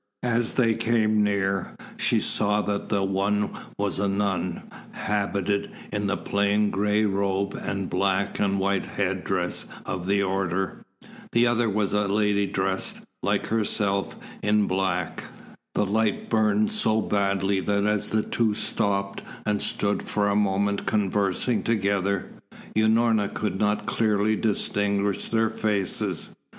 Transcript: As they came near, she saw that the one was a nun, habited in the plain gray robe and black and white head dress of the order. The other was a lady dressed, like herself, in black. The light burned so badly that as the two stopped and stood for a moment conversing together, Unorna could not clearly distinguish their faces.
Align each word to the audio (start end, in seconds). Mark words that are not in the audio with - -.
As 0.25 0.53
they 0.53 0.73
came 0.73 1.21
near, 1.23 1.75
she 1.95 2.19
saw 2.21 2.63
that 2.63 2.89
the 2.89 3.03
one 3.03 3.51
was 3.77 3.99
a 3.99 4.07
nun, 4.07 4.63
habited 4.93 5.69
in 5.93 6.07
the 6.07 6.17
plain 6.17 6.71
gray 6.71 7.05
robe 7.05 7.53
and 7.53 7.87
black 7.87 8.39
and 8.39 8.57
white 8.59 8.83
head 8.83 9.23
dress 9.23 9.67
of 9.85 10.07
the 10.07 10.23
order. 10.23 10.83
The 11.33 11.45
other 11.45 11.69
was 11.69 11.93
a 11.93 12.07
lady 12.07 12.47
dressed, 12.47 13.01
like 13.21 13.45
herself, 13.45 14.15
in 14.41 14.65
black. 14.65 15.25
The 15.75 15.85
light 15.85 16.31
burned 16.31 16.71
so 16.71 16.99
badly 16.99 17.59
that 17.59 17.85
as 17.85 18.09
the 18.09 18.23
two 18.23 18.55
stopped 18.55 19.23
and 19.45 19.61
stood 19.61 20.01
for 20.01 20.29
a 20.29 20.35
moment 20.35 20.87
conversing 20.87 21.61
together, 21.61 22.27
Unorna 22.75 23.29
could 23.31 23.59
not 23.59 23.85
clearly 23.85 24.35
distinguish 24.35 25.25
their 25.25 25.51
faces. 25.51 26.35